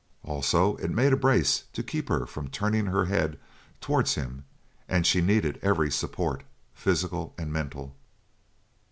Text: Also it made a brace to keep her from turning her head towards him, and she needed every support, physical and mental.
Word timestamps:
Also 0.23 0.77
it 0.77 0.89
made 0.89 1.13
a 1.13 1.15
brace 1.15 1.65
to 1.73 1.83
keep 1.83 2.09
her 2.09 2.25
from 2.25 2.47
turning 2.47 2.87
her 2.87 3.05
head 3.05 3.37
towards 3.79 4.15
him, 4.15 4.45
and 4.89 5.05
she 5.05 5.21
needed 5.21 5.59
every 5.61 5.91
support, 5.91 6.41
physical 6.73 7.35
and 7.37 7.53
mental. 7.53 7.95